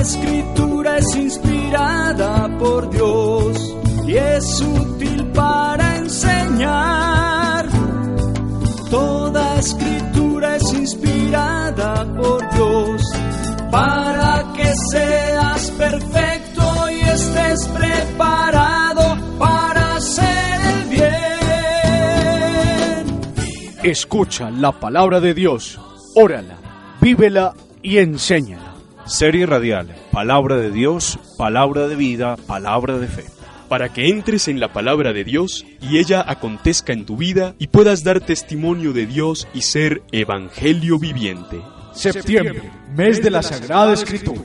[0.00, 3.76] escritura es inspirada por Dios
[4.06, 7.66] y es útil para enseñar.
[8.90, 13.02] Toda escritura es inspirada por Dios
[13.70, 21.10] para que seas perfecto y estés preparado para hacer el bien.
[23.82, 25.78] Escucha la palabra de Dios,
[26.16, 26.56] órala,
[27.00, 28.69] vívela y enséñala.
[29.10, 33.24] Serie radial, palabra de Dios, palabra de vida, palabra de fe.
[33.68, 37.66] Para que entres en la palabra de Dios y ella acontezca en tu vida y
[37.66, 41.60] puedas dar testimonio de Dios y ser evangelio viviente.
[41.92, 44.42] Septiembre, mes de la Sagrada Escritura.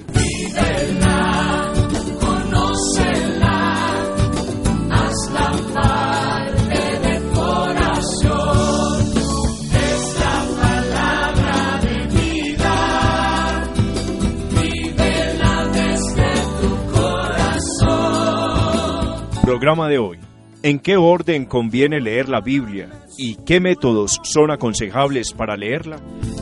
[19.56, 20.20] Programa de hoy.
[20.64, 25.96] ¿En qué orden conviene leer la Biblia y qué métodos son aconsejables para leerla?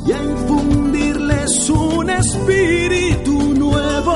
[0.08, 4.16] y a infundirles un espíritu nuevo.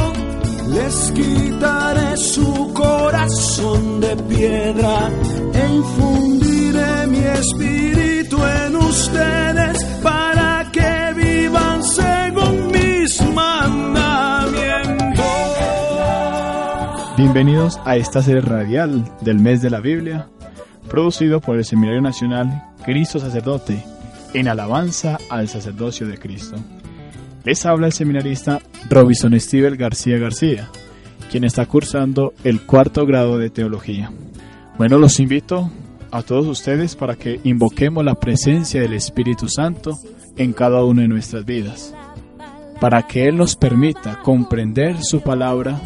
[0.74, 5.12] Les quitaré su corazón de piedra
[5.54, 9.67] e infundiré mi espíritu en ustedes
[17.28, 20.30] Bienvenidos a esta serie radial del mes de la Biblia,
[20.90, 23.84] producido por el Seminario Nacional Cristo Sacerdote,
[24.34, 26.56] en alabanza al sacerdocio de Cristo.
[27.44, 30.70] Les habla el seminarista Robinson Steven García García,
[31.30, 34.10] quien está cursando el cuarto grado de teología.
[34.78, 35.70] Bueno, los invito
[36.12, 40.00] a todos ustedes para que invoquemos la presencia del Espíritu Santo
[40.38, 41.94] en cada una de nuestras vidas,
[42.80, 45.82] para que Él nos permita comprender su palabra,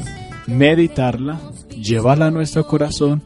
[0.47, 1.39] meditarla,
[1.70, 3.22] llevarla a nuestro corazón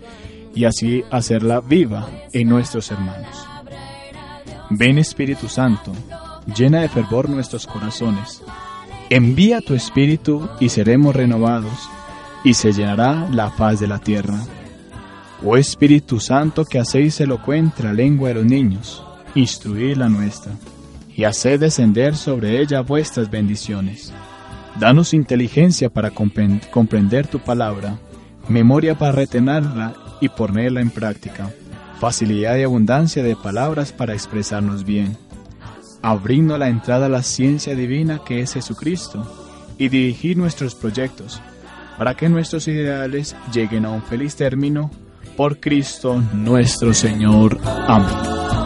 [0.54, 3.48] y así hacerla viva en nuestros hermanos.
[4.70, 5.92] Ven Espíritu Santo,
[6.56, 8.42] llena de fervor nuestros corazones.
[9.10, 11.90] Envía tu Espíritu y seremos renovados,
[12.44, 14.40] y se llenará la faz de la tierra.
[15.44, 19.04] Oh Espíritu Santo, que hacéis elocuente la lengua de los niños,
[19.36, 20.54] instruid la nuestra,
[21.16, 24.14] y haced descender sobre ella vuestras bendiciones.
[24.80, 27.98] Danos inteligencia para compren- comprender tu palabra,
[28.50, 31.50] memoria para retenerla y ponerla en práctica
[32.00, 35.18] facilidad y abundancia de palabras para expresarnos bien,
[36.02, 39.26] abrirnos la entrada a la ciencia divina que es Jesucristo
[39.78, 41.42] y dirigir nuestros proyectos
[41.98, 44.92] para que nuestros ideales lleguen a un feliz término
[45.38, 47.60] por Cristo nuestro Señor.
[47.88, 48.65] Amén.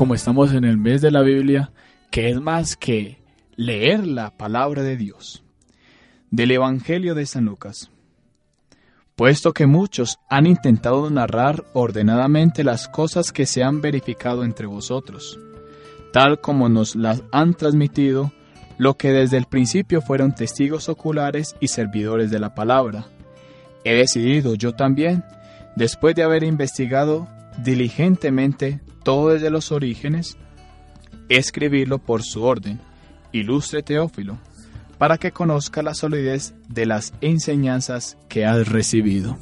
[0.00, 1.72] Como estamos en el mes de la Biblia,
[2.10, 3.18] que es más que
[3.56, 5.42] leer la palabra de Dios.
[6.30, 7.90] Del Evangelio de San Lucas.
[9.14, 15.38] Puesto que muchos han intentado narrar ordenadamente las cosas que se han verificado entre vosotros,
[16.14, 18.32] tal como nos las han transmitido,
[18.78, 23.04] lo que desde el principio fueron testigos oculares y servidores de la palabra.
[23.84, 25.24] He decidido yo también,
[25.76, 27.28] después de haber investigado
[27.62, 30.36] diligentemente todo desde los orígenes,
[31.28, 32.80] escribirlo por su orden,
[33.32, 34.38] ilustre Teófilo,
[34.98, 39.38] para que conozca la solidez de las enseñanzas que has recibido.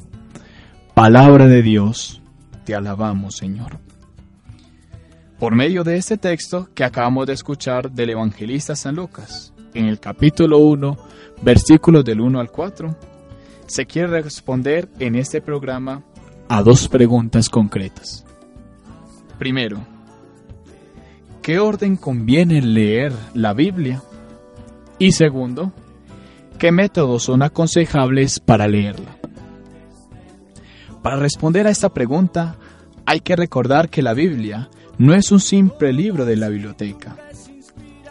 [0.93, 2.21] Palabra de Dios,
[2.65, 3.79] te alabamos, Señor.
[5.37, 9.99] Por medio de este texto que acabamos de escuchar del evangelista San Lucas, en el
[9.99, 10.97] capítulo 1,
[11.41, 12.97] versículos del 1 al 4,
[13.67, 16.03] se quiere responder en este programa
[16.49, 18.25] a dos preguntas concretas.
[19.37, 19.85] Primero,
[21.43, 24.01] ¿qué orden conviene leer la Biblia?
[24.97, 25.71] Y segundo,
[26.57, 29.15] ¿qué métodos son aconsejables para leerla?
[31.03, 32.55] Para responder a esta pregunta,
[33.05, 37.15] hay que recordar que la Biblia no es un simple libro de la biblioteca.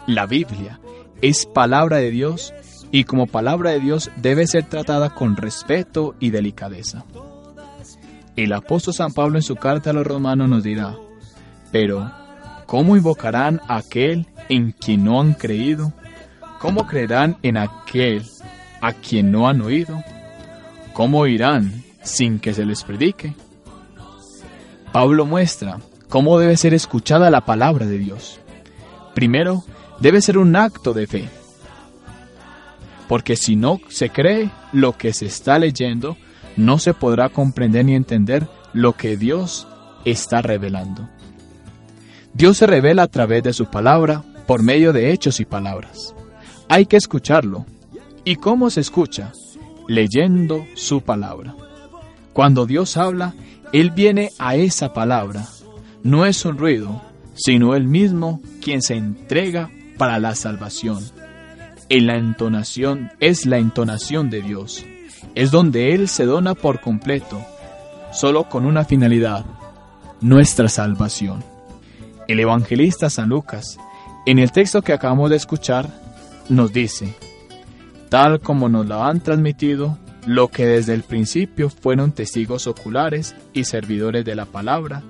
[0.07, 0.79] La Biblia
[1.21, 2.53] es palabra de Dios
[2.89, 7.05] y como palabra de Dios debe ser tratada con respeto y delicadeza.
[8.43, 10.95] El apóstol San Pablo en su carta a los romanos nos dirá,
[11.73, 12.09] pero
[12.67, 15.91] ¿cómo invocarán a aquel en quien no han creído?
[16.59, 18.23] ¿Cómo creerán en aquel
[18.79, 20.01] a quien no han oído?
[20.93, 23.33] ¿Cómo oirán sin que se les predique.
[24.93, 28.39] Pablo muestra cómo debe ser escuchada la palabra de Dios.
[29.13, 29.63] Primero,
[29.99, 31.29] debe ser un acto de fe.
[33.07, 36.15] Porque si no se cree lo que se está leyendo,
[36.59, 39.65] no se podrá comprender ni entender lo que Dios
[40.03, 41.09] está revelando.
[42.33, 46.13] Dios se revela a través de su palabra por medio de hechos y palabras.
[46.67, 47.65] Hay que escucharlo.
[48.25, 49.31] ¿Y cómo se escucha?
[49.87, 51.55] Leyendo su palabra.
[52.33, 53.33] Cuando Dios habla,
[53.71, 55.47] Él viene a esa palabra.
[56.03, 57.01] No es un ruido,
[57.35, 61.03] sino Él mismo quien se entrega para la salvación.
[61.87, 64.85] En la entonación es la entonación de Dios.
[65.35, 67.41] Es donde Él se dona por completo,
[68.11, 69.45] solo con una finalidad,
[70.21, 71.43] nuestra salvación.
[72.27, 73.77] El evangelista San Lucas,
[74.25, 75.89] en el texto que acabamos de escuchar,
[76.49, 77.15] nos dice,
[78.09, 83.63] tal como nos lo han transmitido, lo que desde el principio fueron testigos oculares y
[83.63, 85.01] servidores de la palabra,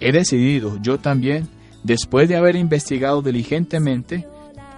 [0.00, 1.48] he decidido yo también,
[1.84, 4.26] después de haber investigado diligentemente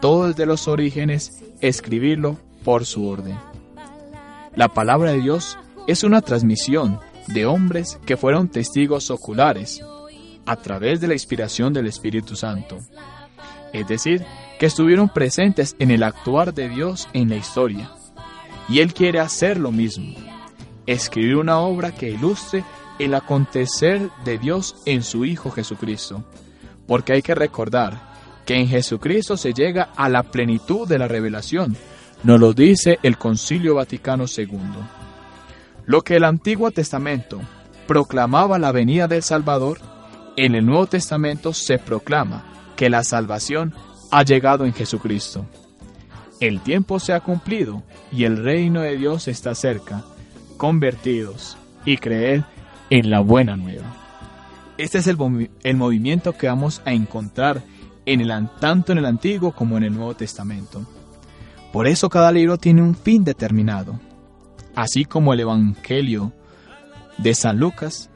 [0.00, 1.31] todo desde los orígenes,
[1.62, 3.38] escribirlo por su orden.
[4.56, 5.58] La palabra de Dios
[5.88, 9.82] es una transmisión de hombres que fueron testigos oculares
[10.46, 12.78] a través de la inspiración del Espíritu Santo.
[13.72, 14.24] Es decir,
[14.60, 17.90] que estuvieron presentes en el actuar de Dios en la historia.
[18.68, 20.14] Y Él quiere hacer lo mismo,
[20.86, 22.64] escribir una obra que ilustre
[23.00, 26.24] el acontecer de Dios en su Hijo Jesucristo.
[26.86, 28.14] Porque hay que recordar
[28.46, 31.76] que en Jesucristo se llega a la plenitud de la revelación,
[32.24, 34.48] nos lo dice el Concilio Vaticano II.
[35.86, 37.40] Lo que el Antiguo Testamento
[37.86, 39.78] proclamaba la venida del Salvador,
[40.36, 42.44] en el Nuevo Testamento se proclama
[42.76, 43.74] que la salvación
[44.10, 45.44] ha llegado en Jesucristo.
[46.40, 50.02] El tiempo se ha cumplido y el reino de Dios está cerca.
[50.56, 52.44] Convertidos y creer
[52.90, 53.84] en la buena nueva.
[54.78, 57.62] Este es el, el movimiento que vamos a encontrar
[58.06, 60.84] en el, an- tanto en el Antiguo como en el Nuevo Testamento.
[61.74, 63.98] Por eso cada libro tiene un fin determinado.
[64.76, 66.32] Así como el Evangelio
[67.18, 68.10] de San Lucas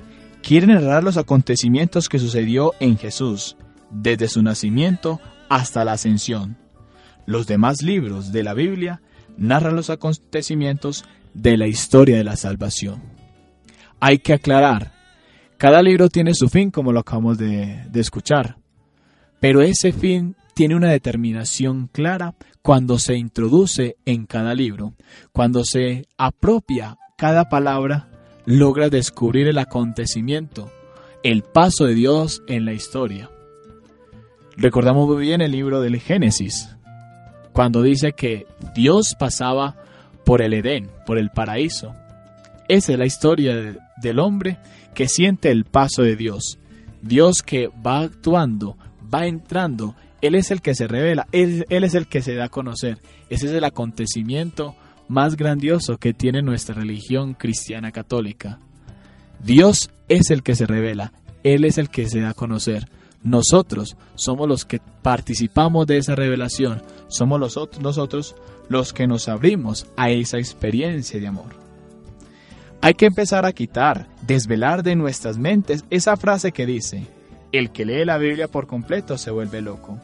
[0.44, 3.56] quiere narrar los acontecimientos que sucedió en Jesús,
[3.90, 6.56] desde su nacimiento hasta la ascensión.
[7.26, 9.02] Los demás libros de la Biblia
[9.37, 13.02] narran los acontecimientos de la historia de la salvación.
[13.99, 14.93] Hay que aclarar,
[15.56, 18.56] cada libro tiene su fin como lo acabamos de, de escuchar,
[19.40, 24.94] pero ese fin tiene una determinación clara cuando se introduce en cada libro,
[25.31, 28.08] cuando se apropia cada palabra,
[28.44, 30.69] logra descubrir el acontecimiento,
[31.22, 33.31] el paso de Dios en la historia.
[34.56, 36.75] Recordamos muy bien el libro del Génesis,
[37.52, 39.76] cuando dice que Dios pasaba
[40.25, 41.94] por el Edén, por el paraíso.
[42.66, 44.58] Esa es la historia de- del hombre
[44.93, 46.58] que siente el paso de Dios.
[47.00, 48.76] Dios que va actuando,
[49.14, 52.49] va entrando, Él es el que se revela, Él, es el que se da a
[52.49, 52.99] conocer.
[53.31, 54.75] Ese es el acontecimiento
[55.09, 58.59] más grandioso que tiene nuestra religión cristiana católica.
[59.43, 61.12] Dios es el que se revela,
[61.44, 62.88] Él es el que se da a conocer.
[63.23, 68.35] Nosotros somos los que participamos de esa revelación, somos los ot- nosotros
[68.69, 71.56] los que nos abrimos a esa experiencia de amor.
[72.81, 77.06] Hay que empezar a quitar, desvelar de nuestras mentes esa frase que dice,
[77.52, 79.98] el que lee la Biblia por completo se vuelve loco.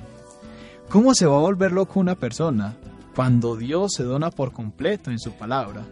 [0.88, 2.76] ¿Cómo se va a volver loco una persona
[3.14, 5.84] cuando Dios se dona por completo en su palabra?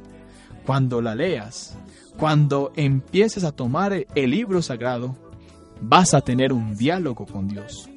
[0.64, 1.76] Cuando la leas,
[2.16, 5.16] cuando empieces a tomar el libro sagrado,
[5.80, 7.88] vas a tener un diálogo con Dios,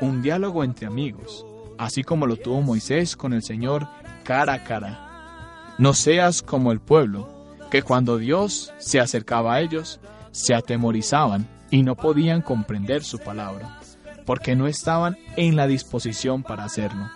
[0.00, 1.44] un diálogo entre amigos,
[1.78, 3.86] así como lo tuvo Moisés con el Señor
[4.24, 5.74] cara a cara.
[5.78, 7.28] No seas como el pueblo,
[7.70, 13.80] que cuando Dios se acercaba a ellos, se atemorizaban y no podían comprender su palabra,
[14.24, 17.08] porque no estaban en la disposición para hacerlo.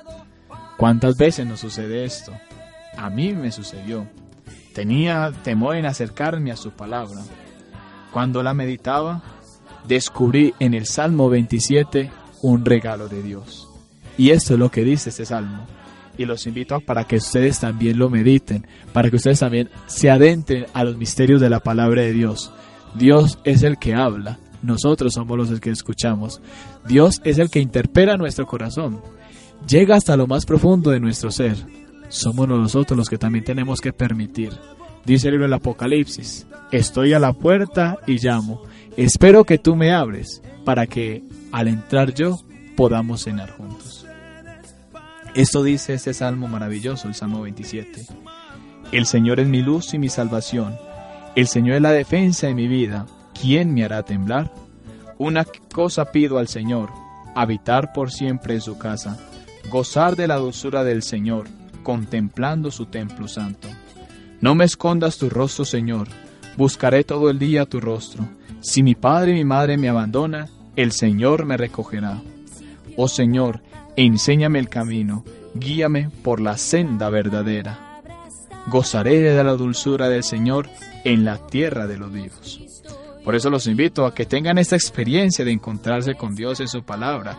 [0.76, 2.32] ¿Cuántas veces nos sucede esto?
[2.96, 4.06] A mí me sucedió.
[4.74, 7.20] Tenía temor en acercarme a su palabra.
[8.12, 9.22] Cuando la meditaba,
[9.86, 12.10] descubrí en el Salmo 27
[12.42, 13.68] un regalo de Dios.
[14.16, 15.66] Y esto es lo que dice este salmo.
[16.18, 20.66] Y los invito para que ustedes también lo mediten, para que ustedes también se adentren
[20.74, 22.52] a los misterios de la palabra de Dios.
[22.94, 26.40] Dios es el que habla, nosotros somos los que escuchamos.
[26.86, 29.00] Dios es el que interpela nuestro corazón,
[29.66, 31.56] llega hasta lo más profundo de nuestro ser.
[32.08, 34.52] Somos nosotros los que también tenemos que permitir.
[35.04, 38.62] Dice el libro del Apocalipsis, estoy a la puerta y llamo.
[38.96, 42.38] Espero que tú me abres para que al entrar yo
[42.76, 44.06] podamos cenar juntos.
[45.34, 48.06] Esto dice este salmo maravilloso, el Salmo 27.
[48.90, 50.76] El Señor es mi luz y mi salvación.
[51.36, 53.06] El Señor es la defensa de mi vida.
[53.40, 54.52] ¿Quién me hará temblar?
[55.16, 56.90] Una cosa pido al Señor,
[57.36, 59.16] habitar por siempre en su casa,
[59.70, 61.46] gozar de la dulzura del Señor,
[61.84, 63.68] contemplando su templo santo.
[64.40, 66.08] No me escondas tu rostro, Señor,
[66.56, 68.26] buscaré todo el día tu rostro.
[68.60, 72.20] Si mi padre y mi madre me abandonan, el Señor me recogerá.
[72.96, 73.62] Oh Señor,
[73.94, 78.00] enséñame el camino, guíame por la senda verdadera.
[78.66, 80.68] Gozaré de la dulzura del Señor
[81.04, 82.60] en la tierra de los vivos.
[83.24, 86.82] Por eso los invito a que tengan esta experiencia de encontrarse con Dios en su
[86.82, 87.38] palabra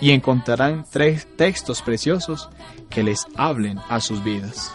[0.00, 2.48] y encontrarán tres textos preciosos
[2.88, 4.72] que les hablen a sus vidas.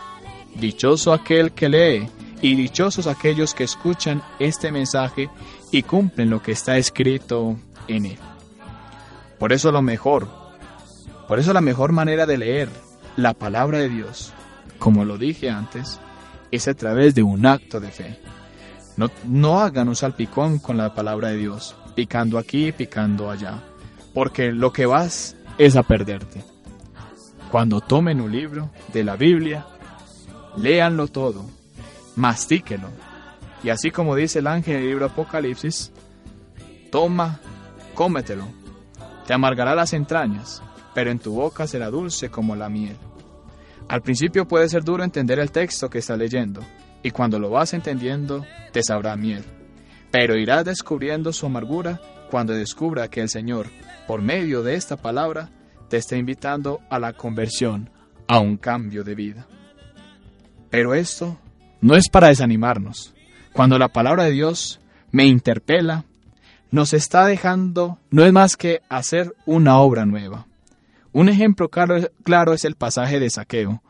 [0.55, 2.09] Dichoso aquel que lee
[2.41, 5.29] y dichosos aquellos que escuchan este mensaje
[5.71, 8.19] y cumplen lo que está escrito en él.
[9.39, 10.27] Por eso lo mejor,
[11.27, 12.69] por eso la mejor manera de leer
[13.15, 14.33] la palabra de Dios,
[14.77, 15.99] como lo dije antes,
[16.55, 18.19] es a través de un acto de fe.
[18.95, 23.59] No, no hagan un salpicón con la palabra de Dios, picando aquí, picando allá,
[24.13, 26.43] porque lo que vas es a perderte.
[27.49, 29.65] Cuando tomen un libro de la Biblia,
[30.55, 31.43] léanlo todo,
[32.15, 32.89] mastíquelo,
[33.63, 35.91] y así como dice el ángel en el libro Apocalipsis,
[36.91, 37.39] toma,
[37.95, 38.45] cómetelo,
[39.25, 40.61] te amargará las entrañas,
[40.93, 42.97] pero en tu boca será dulce como la miel.
[43.93, 46.61] Al principio puede ser duro entender el texto que estás leyendo,
[47.03, 49.43] y cuando lo vas entendiendo, te sabrá miel.
[50.09, 53.67] Pero irás descubriendo su amargura cuando descubra que el Señor,
[54.07, 55.51] por medio de esta palabra,
[55.89, 57.91] te está invitando a la conversión,
[58.27, 59.45] a un cambio de vida.
[60.71, 61.37] Pero esto
[61.79, 63.13] no es para desanimarnos.
[63.51, 64.79] Cuando la palabra de Dios
[65.11, 66.05] me interpela,
[66.71, 70.47] nos está dejando, no es más que hacer una obra nueva.
[71.13, 73.83] Un ejemplo claro, es el pasaje de Saqueo.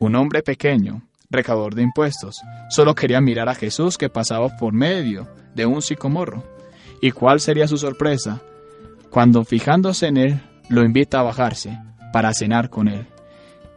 [0.00, 5.28] Un hombre pequeño, recaudador de impuestos, solo quería mirar a Jesús que pasaba por medio
[5.54, 6.42] de un sicomorro.
[7.00, 8.42] ¿Y cuál sería su sorpresa?
[9.10, 11.78] Cuando fijándose en él, lo invita a bajarse
[12.12, 13.06] para cenar con él.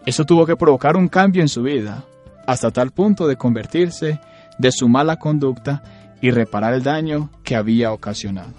[0.07, 2.05] Eso tuvo que provocar un cambio en su vida,
[2.47, 4.19] hasta tal punto de convertirse
[4.57, 5.83] de su mala conducta
[6.21, 8.53] y reparar el daño que había ocasionado.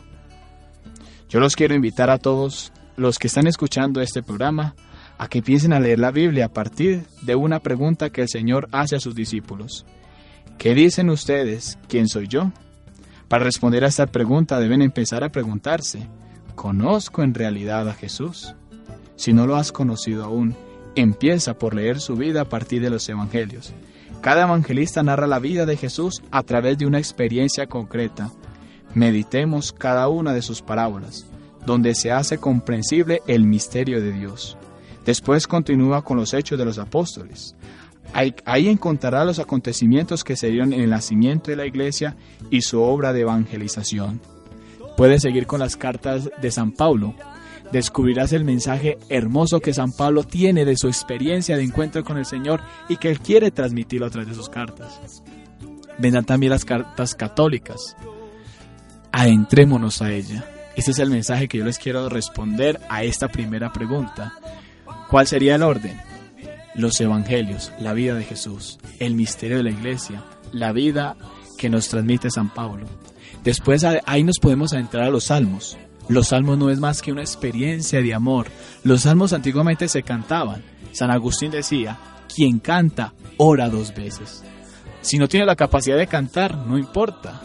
[1.28, 4.74] Yo los quiero invitar a todos los que están escuchando este programa
[5.16, 8.68] a que empiecen a leer la Biblia a partir de una pregunta que el Señor
[8.72, 9.86] hace a sus discípulos.
[10.58, 11.78] ¿Qué dicen ustedes?
[11.88, 12.52] ¿Quién soy yo?
[13.26, 16.06] Para responder a esta pregunta deben empezar a preguntarse,
[16.54, 18.54] ¿conozco en realidad a Jesús?
[19.16, 20.54] Si no lo has conocido aún,
[20.94, 23.72] empieza por leer su vida a partir de los Evangelios.
[24.20, 28.30] Cada evangelista narra la vida de Jesús a través de una experiencia concreta.
[28.92, 31.24] Meditemos cada una de sus parábolas,
[31.66, 34.56] donde se hace comprensible el misterio de Dios.
[35.04, 37.54] Después continúa con los hechos de los apóstoles.
[38.12, 42.16] Ahí, ahí, encontrará los acontecimientos que se dieron en el nacimiento de la iglesia
[42.50, 44.20] y su obra de evangelización.
[44.96, 47.14] Puede seguir con las cartas de San Pablo.
[47.72, 52.26] Descubrirás el mensaje hermoso que San Pablo tiene de su experiencia de encuentro con el
[52.26, 55.22] Señor y que él quiere transmitirlo a través de sus cartas.
[55.98, 57.96] Vendrán también las cartas católicas.
[59.12, 60.44] Adentrémonos a ella.
[60.76, 64.32] Este es el mensaje que yo les quiero responder a esta primera pregunta.
[65.08, 66.00] ¿Cuál sería el orden?
[66.74, 71.16] Los evangelios, la vida de Jesús, el misterio de la iglesia, la vida
[71.58, 72.86] que nos transmite San Pablo.
[73.42, 75.76] Después ahí nos podemos adentrar a los salmos.
[76.08, 78.46] Los salmos no es más que una experiencia de amor.
[78.84, 80.62] Los salmos antiguamente se cantaban.
[80.92, 81.98] San Agustín decía,
[82.34, 84.44] quien canta, ora dos veces.
[85.02, 87.40] Si no tiene la capacidad de cantar, no importa.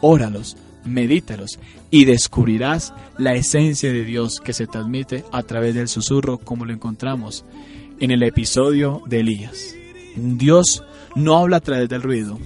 [0.00, 1.58] Óralos, medítalos
[1.94, 6.72] y descubrirás la esencia de Dios que se transmite a través del susurro como lo
[6.72, 7.44] encontramos
[8.00, 9.76] en el episodio de Elías.
[10.16, 10.82] Dios
[11.14, 12.36] no habla a través del ruido,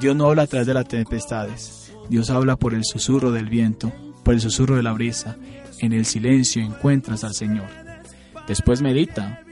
[0.00, 3.92] Dios no habla a través de las tempestades, Dios habla por el susurro del viento,
[4.22, 5.36] por el susurro de la brisa,
[5.80, 7.68] en el silencio encuentras al Señor.
[8.48, 9.42] Después medita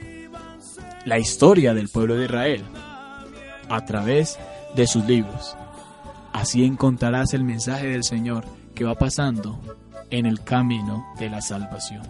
[1.05, 2.63] la historia del pueblo de Israel
[3.69, 4.39] a través
[4.75, 5.55] de sus libros.
[6.31, 9.59] Así encontrarás el mensaje del Señor que va pasando
[10.09, 12.03] en el camino de la salvación.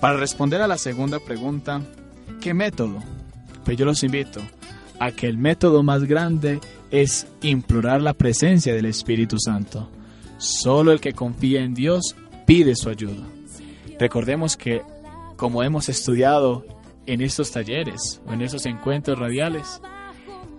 [0.00, 1.80] Para responder a la segunda pregunta,
[2.40, 2.98] ¿qué método?
[3.64, 4.40] Pues yo los invito
[4.98, 6.60] a que el método más grande
[6.90, 9.88] es implorar la presencia del Espíritu Santo.
[10.38, 13.24] Solo el que confía en Dios pide su ayuda.
[13.98, 14.82] Recordemos que,
[15.36, 16.66] como hemos estudiado
[17.06, 19.80] en estos talleres o en estos encuentros radiales,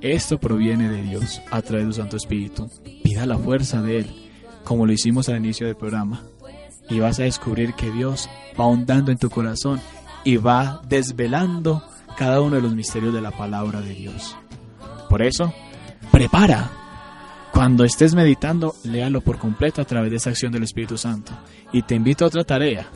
[0.02, 2.70] esto proviene de Dios a través del Santo Espíritu.
[3.04, 4.23] Pida la fuerza de Él,
[4.64, 6.22] como lo hicimos al inicio del programa.
[6.90, 8.30] Y vas a descubrir que Dios
[8.60, 9.80] va ahondando en tu corazón
[10.24, 11.84] y va desvelando
[12.18, 14.36] cada uno de los misterios de la palabra de Dios.
[15.10, 15.54] Por eso,
[16.12, 16.70] prepara,
[17.52, 21.34] Cuando estés meditando, léalo por completo a través de esa acción del Espíritu Santo.
[21.72, 22.88] Y te invito a otra tarea.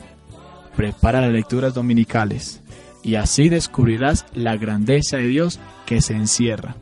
[0.74, 2.60] Prepara las lecturas dominicales
[3.02, 6.76] y así descubrirás la grandeza de Dios que se encierra.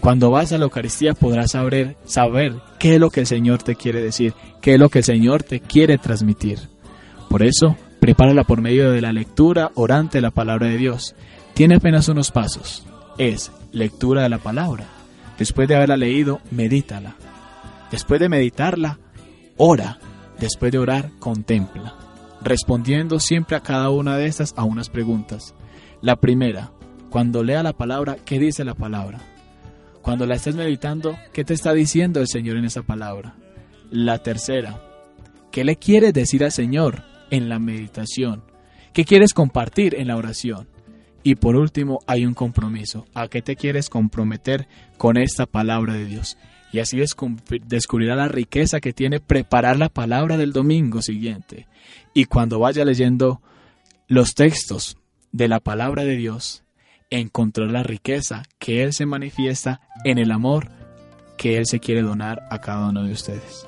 [0.00, 3.74] Cuando vas a la Eucaristía podrás saber, saber qué es lo que el Señor te
[3.74, 6.58] quiere decir, qué es lo que el Señor te quiere transmitir.
[7.28, 11.14] Por eso, prepárala por medio de la lectura orante de la palabra de Dios.
[11.54, 12.84] Tiene apenas unos pasos.
[13.16, 14.84] Es lectura de la palabra.
[15.38, 17.16] Después de haberla leído, medítala.
[17.90, 18.98] Después de meditarla,
[19.56, 19.98] ora.
[20.38, 21.94] Después de orar, contempla.
[22.42, 25.54] Respondiendo siempre a cada una de estas a unas preguntas.
[26.02, 26.72] La primera,
[27.08, 29.20] cuando lea la palabra, ¿qué dice la palabra?
[30.04, 33.36] Cuando la estés meditando, ¿qué te está diciendo el Señor en esa palabra?
[33.90, 34.82] La tercera,
[35.50, 38.44] ¿qué le quieres decir al Señor en la meditación?
[38.92, 40.68] ¿Qué quieres compartir en la oración?
[41.22, 43.06] Y por último, hay un compromiso.
[43.14, 44.68] ¿A qué te quieres comprometer
[44.98, 46.36] con esta palabra de Dios?
[46.70, 46.98] Y así
[47.66, 51.66] descubrirá la riqueza que tiene preparar la palabra del domingo siguiente.
[52.12, 53.40] Y cuando vaya leyendo
[54.06, 54.98] los textos
[55.32, 56.63] de la palabra de Dios,
[57.20, 60.68] encontrar la riqueza que Él se manifiesta en el amor
[61.36, 63.66] que Él se quiere donar a cada uno de ustedes.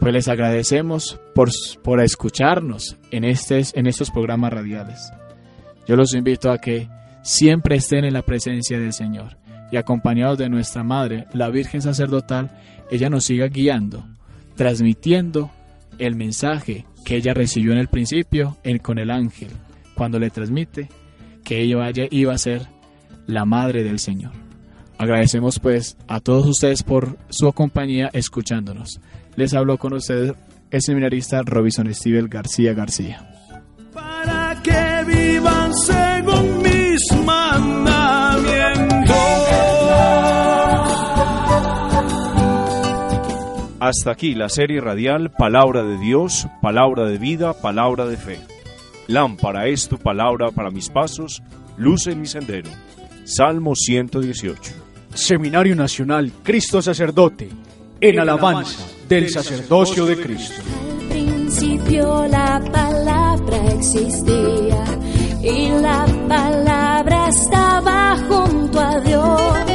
[0.00, 1.50] Pues les agradecemos por,
[1.82, 5.12] por escucharnos en, este, en estos programas radiales.
[5.86, 6.88] Yo los invito a que
[7.22, 9.36] siempre estén en la presencia del Señor
[9.70, 12.50] y acompañados de nuestra Madre, la Virgen Sacerdotal,
[12.90, 14.04] ella nos siga guiando,
[14.56, 15.50] transmitiendo
[15.98, 19.50] el mensaje que ella recibió en el principio con el ángel,
[19.94, 20.88] cuando le transmite
[21.44, 22.66] que ella iba a ser
[23.26, 24.32] la Madre del Señor.
[24.98, 29.00] Agradecemos pues a todos ustedes por su compañía escuchándonos.
[29.36, 30.34] Les hablo con ustedes
[30.70, 33.28] el seminarista Robinson Steven García García.
[33.92, 37.92] Para que vivan según mis mandamientos.
[43.80, 48.38] Hasta aquí la serie radial Palabra de Dios, Palabra de Vida, Palabra de Fe.
[49.08, 51.42] Lámpara es tu palabra para mis pasos,
[51.76, 52.70] luz en mi sendero.
[53.24, 54.72] Salmo 118.
[55.14, 57.48] Seminario Nacional Cristo Sacerdote,
[58.00, 60.62] en alabanza del sacerdocio de Cristo.
[61.00, 64.84] Al principio la palabra existía
[65.42, 69.71] y la palabra estaba junto a Dios.